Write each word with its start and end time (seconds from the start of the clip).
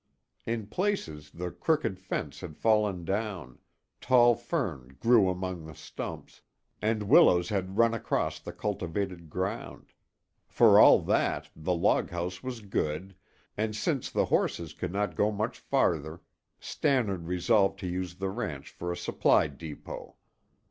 In 0.47 0.65
places 0.65 1.29
the 1.29 1.51
crooked 1.51 1.99
fence 1.99 2.39
had 2.41 2.57
fallen 2.57 3.05
down, 3.05 3.59
tall 3.99 4.33
fern 4.33 4.97
grew 4.99 5.29
among 5.29 5.67
the 5.67 5.75
stumps, 5.75 6.41
and 6.81 7.03
willows 7.03 7.49
had 7.49 7.77
run 7.77 7.93
across 7.93 8.39
the 8.39 8.51
cultivated 8.51 9.29
ground. 9.29 9.93
For 10.47 10.79
all 10.79 11.01
that, 11.03 11.51
the 11.55 11.75
loghouse 11.77 12.41
was 12.41 12.61
good, 12.61 13.13
and 13.55 13.75
since 13.75 14.09
the 14.09 14.25
horses 14.25 14.73
could 14.73 14.91
not 14.91 15.15
go 15.15 15.31
much 15.31 15.59
farther, 15.59 16.21
Stannard 16.59 17.27
resolved 17.27 17.77
to 17.81 17.87
use 17.87 18.15
the 18.15 18.29
ranch 18.29 18.71
for 18.71 18.91
a 18.91 18.97
supply 18.97 19.45
depot. 19.49 20.15